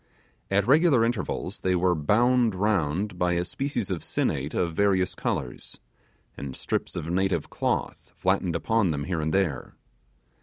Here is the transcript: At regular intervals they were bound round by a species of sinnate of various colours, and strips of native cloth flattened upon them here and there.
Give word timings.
At 0.49 0.65
regular 0.65 1.05
intervals 1.05 1.59
they 1.59 1.75
were 1.75 1.93
bound 1.93 2.55
round 2.55 3.19
by 3.19 3.33
a 3.33 3.45
species 3.45 3.91
of 3.91 4.01
sinnate 4.03 4.55
of 4.55 4.73
various 4.73 5.13
colours, 5.13 5.77
and 6.35 6.55
strips 6.55 6.95
of 6.95 7.05
native 7.05 7.51
cloth 7.51 8.11
flattened 8.17 8.55
upon 8.55 8.89
them 8.89 9.03
here 9.03 9.21
and 9.21 9.31
there. 9.31 9.75